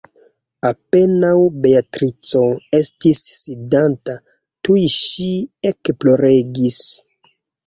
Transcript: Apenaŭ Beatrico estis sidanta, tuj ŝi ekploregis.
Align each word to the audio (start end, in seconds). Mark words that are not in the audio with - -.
Apenaŭ 0.67 1.33
Beatrico 1.65 2.41
estis 2.77 3.21
sidanta, 3.41 4.17
tuj 4.69 4.79
ŝi 4.97 5.29
ekploregis. 5.75 6.81